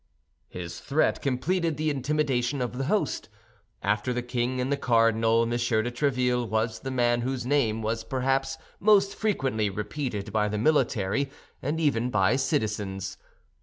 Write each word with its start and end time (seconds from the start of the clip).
His 0.49 0.79
threat 0.79 1.21
completed 1.21 1.77
the 1.77 1.91
intimidation 1.91 2.59
of 2.59 2.79
the 2.79 2.85
host. 2.85 3.29
After 3.83 4.13
the 4.13 4.23
king 4.23 4.59
and 4.59 4.71
the 4.71 4.75
cardinal, 4.75 5.43
M. 5.43 5.51
de 5.51 5.55
Tréville 5.57 6.49
was 6.49 6.79
the 6.79 6.89
man 6.89 7.21
whose 7.21 7.45
name 7.45 7.83
was 7.83 8.03
perhaps 8.03 8.57
most 8.79 9.13
frequently 9.13 9.69
repeated 9.69 10.33
by 10.33 10.47
the 10.47 10.57
military, 10.57 11.29
and 11.61 11.79
even 11.79 12.09
by 12.09 12.35
citizens. 12.35 13.19